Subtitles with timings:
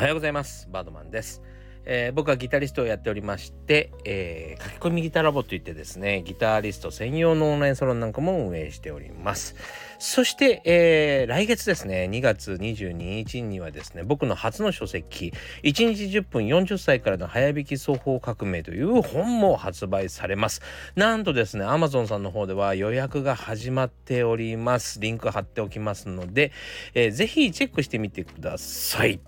[0.00, 0.66] おはようございます。
[0.72, 1.42] バードマンです、
[1.84, 9.56] えー、僕はギタリストをやっておりまして、えー、書き込みギターラボといってですねギタリスト専用のオンラインサロンなんかも運営しております。
[9.98, 15.34] そして、えー、来月ですね2月22日にはですね僕の初の書籍
[15.64, 20.62] 1日10分40歳からの早弾き双方革命という本も発売されます。
[20.96, 24.98] なんとですね Amazon さんの方では予約が始まっております。
[24.98, 26.52] リンク貼っておきますので、
[26.94, 29.20] えー、ぜひチェックしてみてください。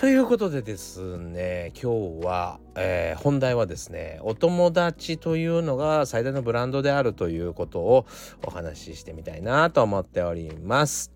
[0.00, 8.06] ということでですね今日は、えー、本題はですねお友達というのが最大のブランドであるということを
[8.46, 11.12] お話ししてみたいなと思っております。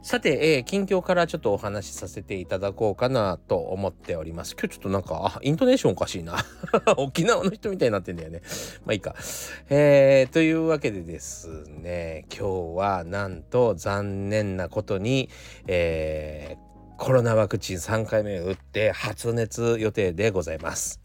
[0.00, 4.54] さて、えー、近況からちょっとお話しさせていただこうかなと思っております。
[4.54, 6.36] 今日ちょっとなんか、あ、イントネーションおかしいな。
[6.98, 8.42] 沖縄の人みたいになってんだよね。
[8.84, 9.14] まあいいか。
[9.70, 15.30] えー、というわけでですね、今日はなんと残念なことに、
[15.66, 16.63] えー、
[16.96, 21.00] コロナワクチン3回目打って発熱予定でございます。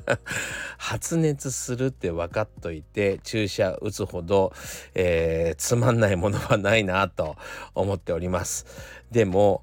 [0.76, 4.52] 発熱するって分かっといて注射打つほど、
[4.94, 7.36] えー、つまんないものはないなと
[7.74, 8.66] 思っております。
[9.10, 9.62] でも、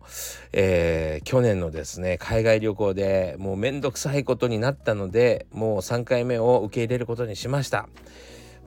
[0.53, 7.87] えー、去年のですね海外旅行でもうめんどくさいことになったのでもう3回目を受け入れることにしました。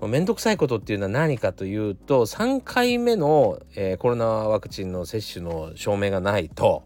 [0.09, 6.85] めんどくさいことっていうのは何かというと3回目の、えー、コロナワクチンの接種の証明がないと。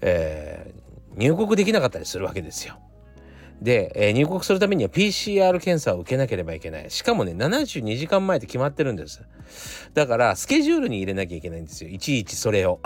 [0.00, 2.78] えー、入国できなかったりするわけですよ。
[3.60, 6.90] で、えー、入国するためには PCR 検査を受けなければいけない。
[6.90, 9.20] しかもね、72時間前って決まってるんです。
[9.92, 11.90] だから、スケジュールに入れなきゃいけないんですよ。
[11.90, 12.80] いちいちそれを。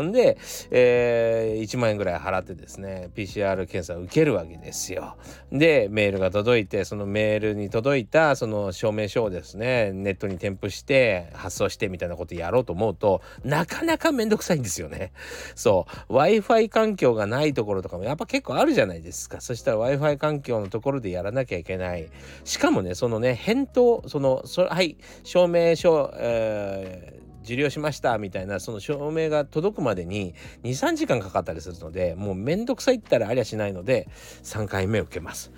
[0.00, 0.38] んで、
[0.70, 5.16] えー、1万円ぐらい払ってですね PCR 検査を受けるわけですよ。
[5.50, 15.12] でメールが届いてそのメールに届いたその証明書をですねネットに添付して発送してみたいなことやろうと思うとなかなかめんどくさいんですよね。
[15.54, 19.40] そう Wi-Fi 環境がないところとかもやっぱ結構あるじゃないですか。
[19.40, 22.08] そしたら Wi-Fi 環境のところでやらなきゃいけない。
[22.44, 34.08] しかもねそのね返答そのそはい証明書、えー受領しましたみたいなその証明が届くまでに23時間かかったりするのでもうめんどくさいったらありゃしないので
[34.42, 35.52] 3回目受けます。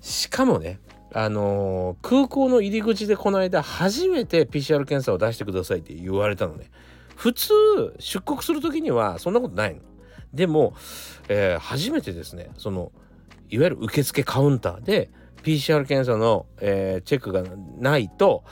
[0.00, 0.80] しかもね
[1.14, 6.70] あのー、空港の入り口でこの間初めて PCR 検査を出してくださいって言われたのね。
[7.16, 7.52] 普通
[7.98, 9.80] 出国する時にはそんなことないの。
[10.32, 10.74] でも、
[11.28, 12.90] えー、初めてですねその
[13.50, 15.10] いわゆる受付カウンターで
[15.42, 17.42] PCR 検査の、えー、チェックが
[17.78, 18.44] ないと、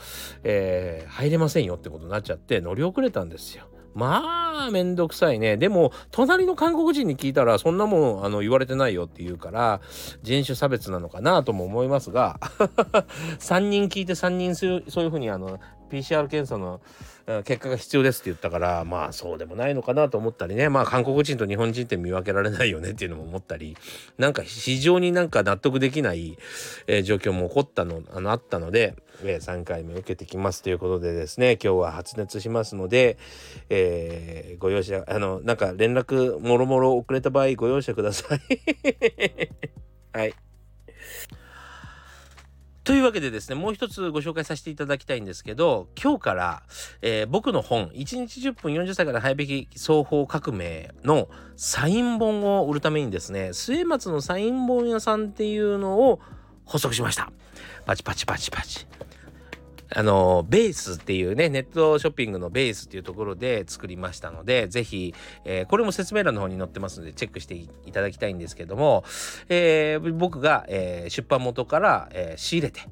[0.42, 3.70] えー、入れませんよってことになっちゃって乗り遅れたんですよ。
[3.94, 9.80] まあめんどくさいねでも隣の韓国人に聞いたらそんなもんあの言われてないよって言うから
[10.22, 12.38] 人種差別なのかなとも思いますが
[13.40, 14.68] 3人聞いて3人そ
[15.00, 15.58] ういうふうにあの
[15.90, 16.80] PCR 検査の
[17.44, 20.68] 結果が必要ですって言ったからまあそうでもないのかなと思ったりね。
[20.68, 23.76] まあ韓国人と日本人って見分けられないよねっていうのも思ったり
[24.18, 26.38] なんか非常になんか納得できない、
[26.86, 31.58] えー、状況も起こったのあのあったので、えー、3回目受けてきますということでですね。
[31.62, 33.18] 今日は発熱しますので、
[33.68, 38.40] えー、ご容赦あのなんか連絡もろもろ遅れた場合ご容赦ください。
[40.12, 40.34] はい。
[42.82, 46.62] というわけでですね、もう一つご紹介させていただきたいんですけど、今日から、
[47.02, 56.20] えー、僕の本、1日10分40歳から早引き双方革命のサイン本を売るためにですね、末松のサイン本屋さんっていうのを
[56.66, 57.30] 発足しました。
[57.84, 58.86] パチパチパチパチ。
[59.94, 65.14] あの、ベースっていうね、ネットショッピングのベースっていうところで作りましたので、ぜひ、
[65.44, 69.04] えー、これも説明欄の方に載ってますので、チェックしていただきたいんですけども、
[69.48, 72.82] えー、僕が、えー、出版元から、え仕入れて、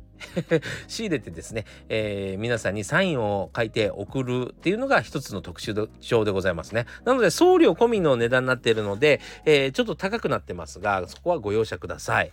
[0.88, 6.86] 仕入れてですね、えー、皆さんにサインを書いて送るっていうのが一つの特徴でございますね。
[7.04, 12.32] なので送料込みの値段になっているので、えー、ちょっと高くなってますが、そこはご容赦ください。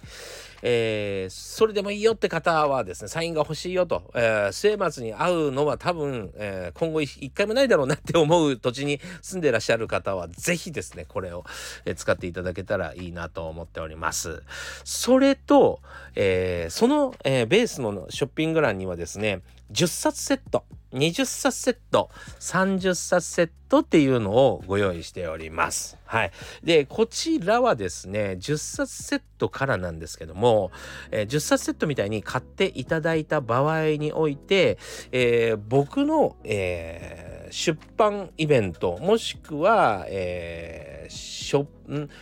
[0.67, 11.45] えー、それでもいいよって方はですね、サインが欲しいよと、えー、末松に会うのは多分、えー、今後一回もないだろうなって思う土地に住んでらっしゃる方は、ぜひですね、これを、
[11.95, 14.41] 使っていただけたらいいなと思っております。
[14.83, 15.81] それと、
[16.15, 19.41] えその、えベースのショッピング欄にはですね、
[19.71, 25.97] 10冊セット、20冊セット、30冊セットっていうのをご用意しております。
[26.05, 26.31] はい。
[26.63, 30.71] で、こちらはですね、10冊セットからなんですけども、
[31.11, 34.77] えー、10冊セットみたいに買っていただいた場合において、
[35.11, 41.67] えー、僕の、えー、出版イベント、もしくは、えー、ショ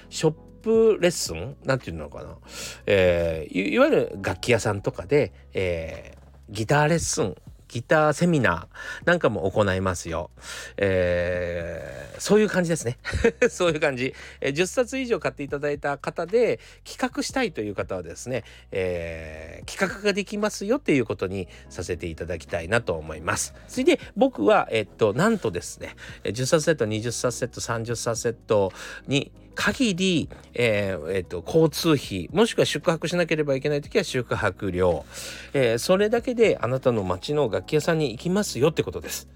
[0.10, 1.56] ショッププレッスン？
[1.66, 2.38] なんていうのかな、
[2.86, 7.36] えー、いわゆる楽器屋さんとかで、えー、ギターレッスン
[7.74, 10.30] ギターセミナーなんかも行いますよ。
[10.78, 13.00] えー、そういう感じですね。
[13.50, 14.14] そういう感じ。
[14.42, 23.56] えー、10冊以上買っていただいた方で企画したいという方はですね、えー、企画ができますよっていうことにさせていただきたいなと思います。
[23.68, 25.96] それで僕は、えっと、なんとですね、
[26.26, 28.72] 10冊セット、20冊セット、30冊セット
[29.08, 35.06] に限り、えーえーと、交通費もしくは宿泊しなければいけない時は宿泊料、
[35.54, 39.30] えー、それだけであなたの町の楽器屋さんに行きますよってことです。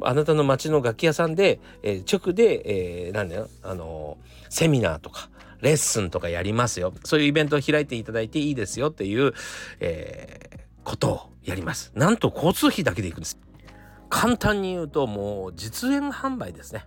[0.00, 5.28] あなたの町の楽器屋さんで、えー、直で、えー、なんだよあのー、セミナーとか
[5.60, 9.32] レッスンとかやりますよそういうイベントを開いていただいていいですよっていう、
[9.80, 11.90] えー、ことをやります。
[11.94, 13.47] なんと交通費だけで行くんです。
[14.08, 16.84] 簡単に言うともう実演販売ですね。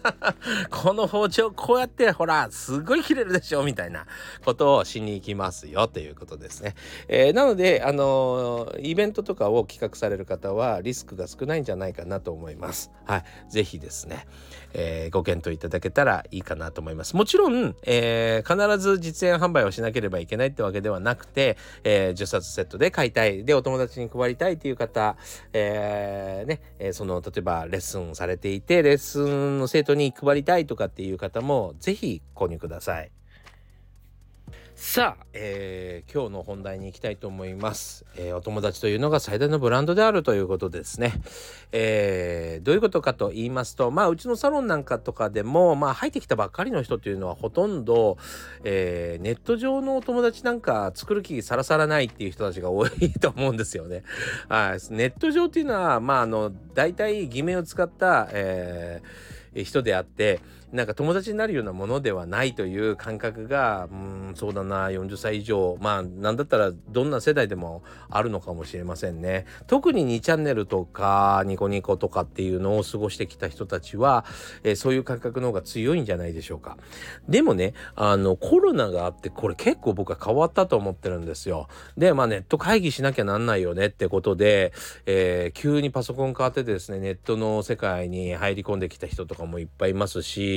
[0.70, 4.06] この包丁こうやってほらすごい切れるでしょみたいな
[4.44, 6.74] ことをしに行きますよということですね。
[7.08, 12.90] えー、なのであのー、イベントとかを企画される方はリスクが少ないんじゃないかなと思います。
[13.04, 14.26] はい、ぜひですね、
[14.78, 17.16] えー、ご検討いただけたらいいかなと思います。
[17.16, 25.16] もちろん、えー、必ず実演販売をしなければいけないってわけではなくて、えー、10冊セットで買いたいでお友達に配りたいっていう方、
[25.54, 33.15] えー、ね、え、その例えばレッスンされていてレッスンの生徒に配りたいとかっていう方も是非購入ください。
[34.78, 41.14] さあ、えー、今日の本題に行きたいと思います、えー、お友達というのが最大のブランドであるということですね。
[41.72, 48.18] えー、どういうことかと言いますと、まあ、うちのサロンなんかとかでも、まあ、入ってきたばっかりの人というのはほとんど、
[48.64, 54.02] えー、ネット上のお友達なんか作る気さらさらないっていう人たちが多いと思うんですよね。
[54.50, 60.40] はい、ネット上っていうのは、まあ、あの、大体偽名を使った、えー、人であって、
[60.72, 65.78] なんか友達になるようなものではないという感覚がうんそうだな40歳以上。
[65.80, 69.46] まあなんだったらどんな世代でもあるのかもしれませんね。
[69.66, 74.24] 特に2チャンネルとかニコニコとかっていうのを過ごしてきた人たちは、
[74.64, 76.76] えー、そういう感覚の方が強いんじゃないでしょうか。
[77.28, 81.68] でもねあのコロナがあってこれ結構僕は変わったと思ってるんですよ。
[81.96, 84.72] でまあネット会議しなきゃなんないよねってことで、
[85.06, 90.55] えー、急にパソコン買ってですねネットの世界に入り込んできた人とかもいっぱいいますし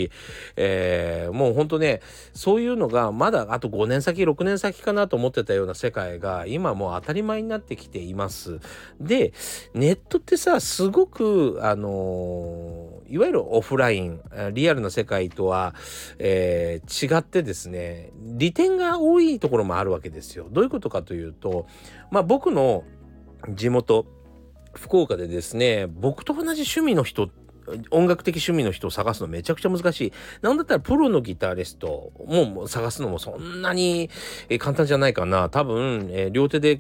[0.55, 2.01] えー、もうほんとね
[2.33, 8.59] そういうのがまだあと5年先6年先かなと思ってたような世界が今もう当たり前になってきています。
[8.99, 9.33] で
[9.73, 14.21] ネットってさすごくあの、いわゆるオフライン
[14.53, 15.75] リアルな世界とは、
[16.19, 20.47] えー、違ってですね利点が多いところもあるわけですよ。
[20.51, 21.67] どういうことかというと
[22.11, 22.83] まあ僕の
[23.49, 24.05] 地元
[24.73, 27.29] 福岡でですね僕と同じ趣味の人っ
[27.91, 30.13] 音楽的趣味の人を探すのめちゃくちゃ難しい。
[30.41, 34.09] なんだったらプロのギタリストも探すのもそんなに
[34.59, 35.49] 簡単じゃないかな。
[35.49, 36.79] 多分、えー、両手で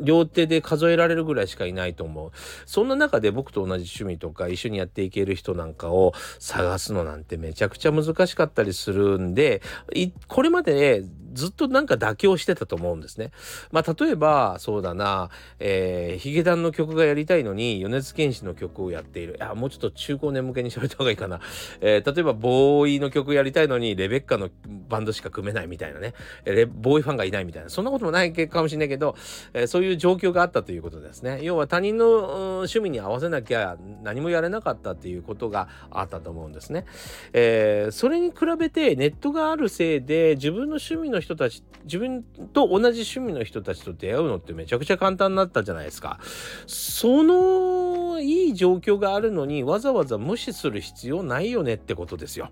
[0.00, 2.30] 両手で数えられるぐらいしかいないと思う。
[2.66, 9.62] そんな中で僕と同じ趣味とか一緒にやっていける人なんかを探すのなんてめちゃくちゃ難しかったりするんで、
[10.26, 11.08] これまで、ね、
[11.38, 13.30] ずっとなんか妥協してたと思うんですね。
[13.70, 15.30] まあ例えばそうだな、
[15.60, 19.36] えー、ヒゲダンの曲がやりたいのに米津玄師の曲をやっている。
[19.38, 21.40] いやもうちょっと中高年向けにしといた方がいいかな。
[21.80, 24.50] えー、例えばボーイの曲やりたいのにレベッカの
[24.88, 26.14] バンドしか組めないみたいなね。
[26.44, 27.70] えボーイファンがいないみたいな。
[27.70, 29.14] そんなこともないかもしれないけど、
[29.54, 31.40] えー、そういう状況があったということですね。
[31.42, 36.84] 要は他人の趣味に合わせなきゃ何もやれなかったっていうことがあったと思うんですね。
[37.32, 46.18] えー、それに比べてネットがあるせいで自分の趣味の人たち自分と同じ趣味の人たちと出会うのってめちゃくちゃ簡単になったじゃないですか。
[46.66, 52.50] そのいい状況があるのにわざわざ無視する必要ないよねってことですよ。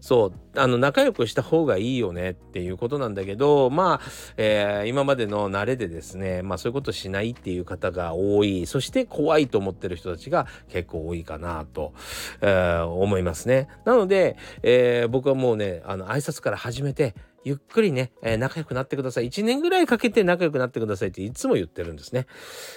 [0.00, 4.00] そうあの仲良くした方がいいよねっていうことなんだけどまあ、
[4.36, 11.94] えー、今までの慣れでですねまあそういうことしないっていう方が多いそして怖いと思ってる人たちが結構多いかなと、
[12.40, 13.68] えー、思いますね。
[13.84, 17.14] なので、えー、僕はもうねあの挨拶から始めて
[17.48, 19.30] ゆっくりね、えー、仲良くなってください。
[19.30, 22.26] 1年ぐらいかけて仲良くなってくださいっていつも言ってるんですね。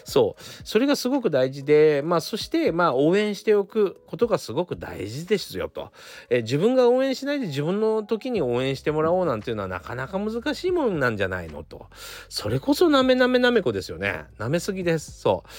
[0.05, 0.43] そう。
[0.63, 5.91] それがすごく大事で、まあそして、まあ応援しておくことがすごく大事ですよと。
[6.29, 11.87] えー、自分が応援しないで自分の時に応援してもらおうなんていうのはなかなか難しいもんなんじゃないのと。
[12.29, 14.23] それこそなめなめなめこですよね。
[14.37, 15.19] なめすぎです。
[15.19, 15.49] そう。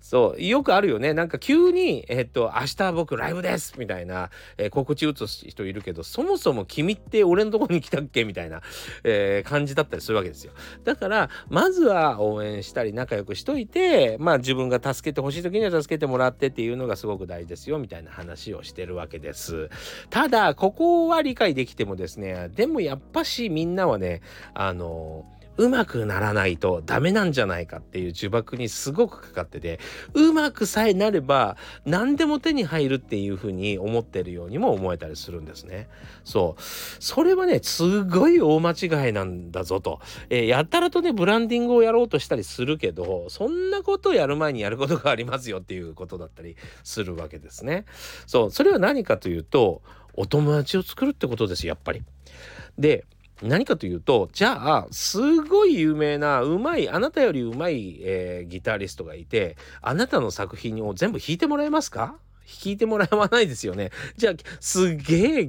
[0.00, 1.12] そう、よくあるよね。
[1.12, 8.62] なんか急に、えっと、明日僕ライブですみたいな、えー、告知打つ人いるけど、そもそも君って俺のとこに来たっけみたいな、
[9.04, 10.52] えー、感じだったりするわけですよ。
[10.84, 19.68] だから、まずは応援したり仲良くしといて、まあ自分が助けてほしい時には助けてもらってっていうのがすごく大事ですよ、みたいな話をしてるわけです。
[20.10, 24.22] ただ、ここは理解できてもですね、でもやっぱしみんなはね、
[24.54, 25.26] あの
[25.58, 29.80] うまくならないとダメなんじゃないかっていう呪縛にすごくかかってて
[30.14, 35.88] うまくさえなれば何でも手に入るっていうふうに思ってるようにも思えたりするんですね。
[36.24, 40.00] そうそれはねすごい大間違いなんだぞと、
[40.30, 47.84] えー、やったらとねブランディングをやろうとしたりするけどそんなことをやる前にやることがありますよっていうことだったりするわけですね。
[48.26, 49.82] そうそれは何かというと
[50.14, 52.02] お友達を作るってことですやっぱり。
[52.78, 53.04] で
[53.42, 62.16] 何かというとじゃあすごい有名なうまいあなたよりうまい、えー、ギタリストがいてあなたの作品を全部弾いてもらえますか？
[62.48, 63.90] 弾いてもらわないですよね。
[64.16, 65.48] じゃあすげえ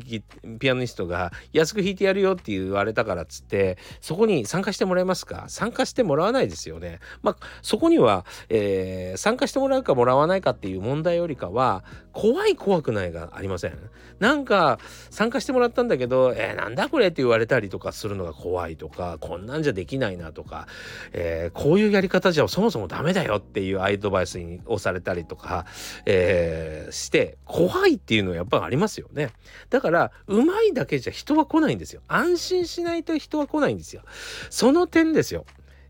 [0.59, 5.45] ピアニストが安く弾いてやるよって言われたからっつってそこに参加してもらえますか？
[5.47, 6.99] 参加してもらわないですよね。
[7.21, 13.77] まあそこには、えー、参加してもらうかもらわないかっていう問題よりかは怖い怖くないがありません。
[14.19, 14.79] なんか
[15.09, 20.67] 参加してもらったんだけど「えー、なんだこれ」って言われたりとかするのが怖いとかこんなんじゃできないなとか、
[21.13, 25.65] えー、こういうやり方じゃそもそもダメだよっていうアドバイスに押されたりとか、
[26.05, 29.29] えー、して怖いっていうのはやっぱありますよね。
[29.69, 32.01] だからうまいだけじゃ人は来ないんですよ。
[32.07, 34.03] 安心しないと人は来ないんですよ。
[34.49, 35.45] その点ですよ。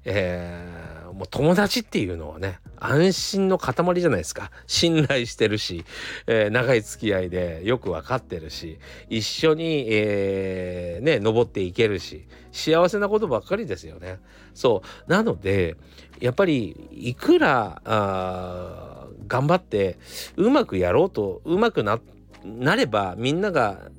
[0.06, 5.84] えー、もう友達っていうのはね安心の塊じゃないですか信頼してるし、
[6.25, 8.79] えー、長い付き合いでよく分かってるし
[9.10, 14.20] 一緒に、えー、ね登っていけるし幸せなことばっかりですよね。
[14.53, 15.75] そうなので
[16.20, 18.99] やっぱりいくらあ
[19.30, 19.98] 頑張って
[20.36, 22.00] うまくやろうとうまくな
[22.44, 23.90] なればみんなが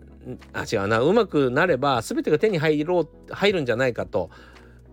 [0.53, 4.31] あ違うなうまくなれば全てが手に入ろう入るんじゃないかと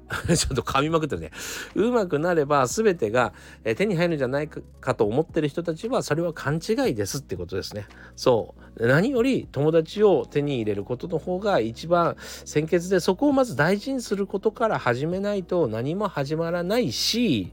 [0.27, 1.31] ちょっと噛みまくってるね。
[1.75, 3.33] うまくなれば全てが
[3.75, 7.87] 手に入るんじゃないかと思ってる人たちはそれは勘違いですってことですね。
[8.15, 8.87] そう。
[8.87, 12.15] 何より友達を手に入れることの方が一番
[12.45, 17.51] 先決でそこをまず大事にすることから始めないと何も始まらないし、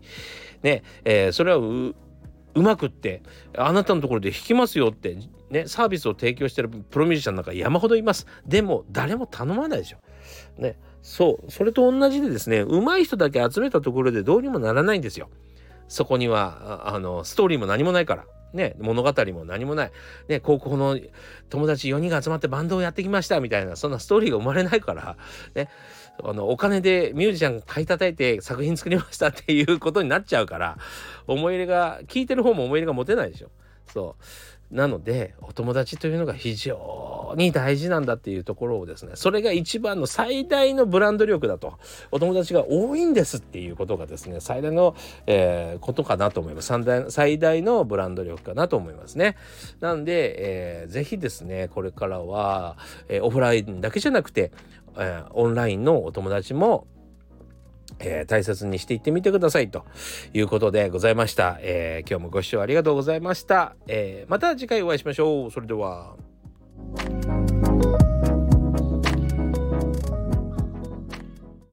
[0.63, 1.59] ね、えー、それは
[2.55, 3.23] うまくって
[3.57, 5.17] あなたのところで弾きますよって
[5.51, 9.99] ねサービスを提供してるプロミュージシャンなんか山ほどいますでも誰も頼まないでしょ
[10.59, 15.29] ねそうそれと同じでですね上手い人だけ集めたところでどうにもならないんですよ。
[15.87, 18.25] そこにはあのストーリーも何もないから。
[18.55, 19.93] ね、物語も何もない、
[20.29, 20.97] ね、高校の
[21.51, 25.17] 友達4人が集まってバンドをやってきましたみたいなそんなストーリーが生まれないから、
[25.57, 25.69] ね、
[26.23, 30.79] あのお金でミュージシャン買い叩いて作品作りましたっていうことになっちゃうから
[31.27, 33.51] 思い入れが聞いてる方も思い入れが持てないでしょ。
[33.93, 34.25] そう。
[34.71, 41.79] なのでお友達というのが非常に大事なんだっていうところをですねそれが一番の最大のブランド力だと
[42.11, 46.73] お友達が多いんですっていうことがですね最大の、えー、ことかなと思います。
[47.11, 49.37] 最大のブランド力かなと思いますね。
[49.81, 52.77] なんで、えー、ぜひですねこれからは、
[53.09, 54.51] えー、オフラインだけじゃなくて、
[54.97, 56.87] えー、オンラインのお友達も
[57.99, 59.85] えー、大切にしていってみてくださいと
[60.33, 61.59] いうことでございました。
[61.61, 63.77] えー、今日もご視聴ありがとうございました。
[63.87, 65.51] えー、また次回お会いしましょう。
[65.51, 66.17] それでは。